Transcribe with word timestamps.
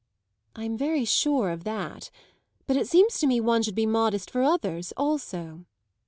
"I'm 0.55 0.77
very 0.77 1.05
sure 1.05 1.51
of 1.51 1.63
that; 1.63 2.09
but 2.65 2.75
it 2.75 2.87
seems 2.87 3.19
to 3.19 3.27
me 3.27 3.39
one 3.39 3.61
should 3.61 3.75
be 3.75 3.85
modest 3.85 4.31
for 4.31 4.41
others 4.41 4.91
also!" 4.97 5.65